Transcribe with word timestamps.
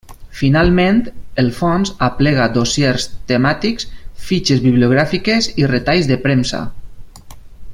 Finalment, 0.37 1.01
el 1.41 1.51
fons 1.57 1.91
aplega 2.07 2.47
dossiers 2.55 3.05
temàtics, 3.33 3.87
fitxes 4.31 4.65
bibliogràfiques 4.65 5.51
i 5.65 5.69
retalls 5.75 6.09
de 6.15 6.19
premsa. 6.25 6.63